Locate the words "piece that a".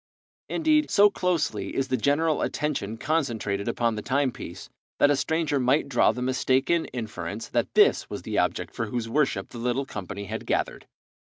4.31-5.15